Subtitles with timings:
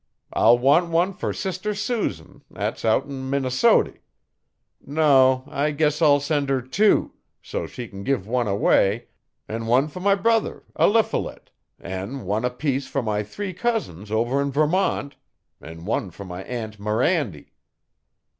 [0.33, 3.99] 'I'll want one for Sister Susan 'at's out in Minnesoty
[4.83, 9.09] no, I guess I'll send 'er tew, so she can give one away
[9.47, 14.49] an' one fer my brother, Eliphalet, an' one apiece fer my three cousins over 'n
[14.49, 15.17] Vermont,
[15.61, 17.53] an' one fer my Aunt Mirandy.